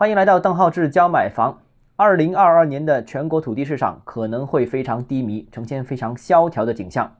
[0.00, 1.58] 欢迎来到邓浩志教买房。
[1.94, 7.18] 二零二二年的全国土地市场可能会非常低迷，呈现非常萧条的景象。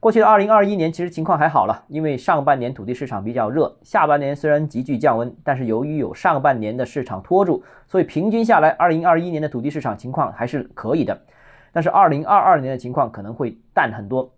[0.00, 11.20] 过去的二零二一年其实情况还好了，因为上半年土地市场比较热，下半年虽然急剧降温，但是由于有上半年的市场拖住，所以平均下来，二零二一年的土地市场情况还是可以的。
[11.72, 14.32] 但是二零二二年的情况可能会淡很多。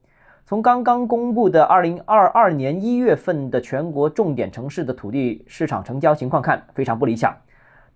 [0.44, 7.32] 从刚刚公布的二零二二年一月份的全国重点城市的土地市场成交情况看，非常不理想，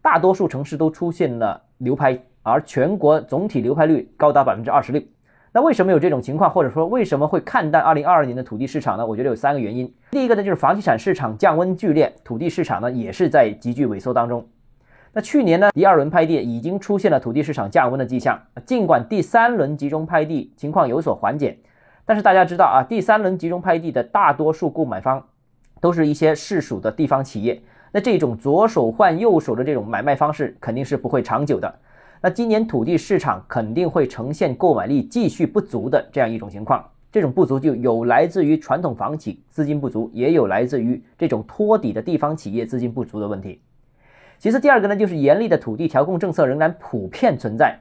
[0.04, 5.02] 大多数城市都出现了流拍，而全国总体流拍率高达百分之二十六。
[5.50, 9.06] 那为什么有这种情况，或者说为什么会看淡二零二二年的土地市场呢？
[9.06, 9.90] 我觉得有三个原因。
[10.10, 14.46] 第一个呢，就是房地产市场降温剧烈，土地市场呢也是在急剧萎缩当中。
[15.14, 21.58] 那去年呢，第二轮拍地已经出现了土地市场降温的迹象，尽管第三轮集中拍地情况有所缓解。
[22.04, 25.24] 但是大家知道啊，第三轮集中拍地的大多数购买方，
[25.80, 27.62] 都是一些市属的地方企业。
[27.96, 31.72] 那这种左手换右手的这种买卖方式肯定是不会长久的。
[32.20, 36.84] 那今年土地市场肯定会呈现购买力继续不足的这样一种情况。
[37.12, 43.60] 这种不足就有来自于传统房企资金不足，也有来自于这种托底的地方企业资金不足的问题。
[44.40, 47.78] 其次，第二个呢，就是严厉的土地调控政策仍然普遍存在。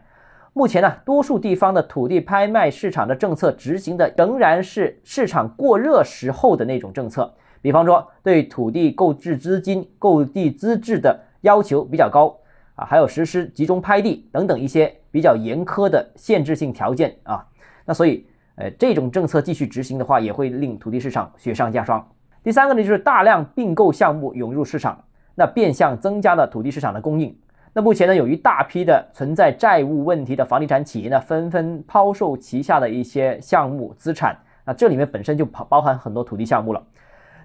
[0.54, 7.34] 目前呢，多数地方的土地拍卖市场的政策执行的仍然是市场过热时候的那种政策，
[7.64, 12.38] 比方说对土地购置资金、购地资质的要求比较高
[12.76, 17.48] 啊，还有实施集中拍地等等一些比较严苛的限制性条件啊。
[17.86, 22.06] 那所以，呃，这种政策继续执行的话，也会令土地市场雪上加霜。
[22.44, 25.02] 第三个呢，就是大量并购项目涌入市场，
[25.34, 27.34] 那变相增加了土地市场的供应。
[27.72, 34.38] 那目前呢，有一大批的存在债务问题的房地产企业呢，纷纷抛售旗下的一些项目资产。
[34.66, 36.84] 那这里面本身就包包含很多土地项目了。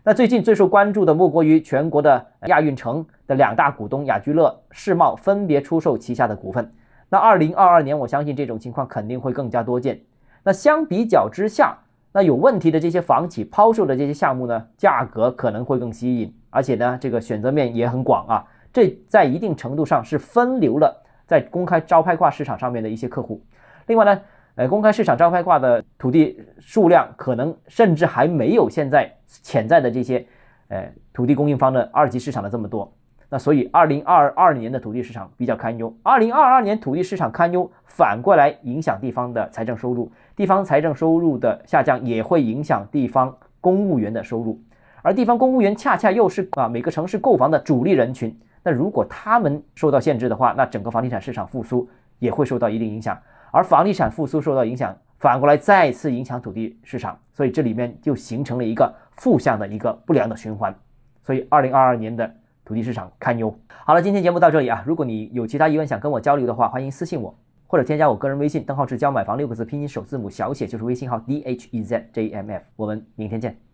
[0.05, 6.73] 那最近最受关注的莫过于全国的亚运城的两大股东雅居乐、世茂分别出售旗下的股份。
[7.11, 10.01] 那二零二二年，我相信这种情况肯定会更加多见。
[10.45, 11.77] 那相比较之下，
[12.13, 18.45] 那有问题的这些房企抛售的这些项目呢，价格可能会更吸引，而且呢，这个选择面也很广啊。
[18.73, 23.43] 这在一定程度上是分流了在公开招拍挂市场上面的一些客户。
[23.87, 24.21] 另外呢，
[24.59, 30.27] 呃，公开市场招拍挂的土地数量可能甚至还没有现在潜在的这些
[30.67, 32.93] 呃土地供应方的二级市场的这么多。
[33.29, 35.97] 那所以，二零二二年的土地市场比较堪忧。
[36.03, 40.11] 二零二二年土地市场堪忧，反过来影响地方的财政收入。
[40.35, 44.61] 地方财政收入的下降也会影响地方公务员的收入，
[45.03, 48.37] 而地方公务员恰恰又是啊每个城市购房的主力人群。
[48.65, 51.89] 那如果他们受到限制的话，那整个房地产市场复苏
[52.19, 53.17] 也会受到一定影响，
[53.51, 60.75] 而房地产复苏受到影响，反过来再次影响土地市场，所以这里面就形成了一个负向的一个不良的循环。
[61.23, 62.31] 所以，二零二二年的
[62.65, 63.55] 土地市场堪忧。
[63.85, 67.35] 好了，今天节目到这里啊，如果你有其他疑问想跟我交流的话，欢迎私信我
[67.67, 72.65] 或者添加我个人微信“邓浩志教买房”六个字拼音首字母小写就是微信号 d h e z j m f。
[72.77, 73.69] 我们明天见。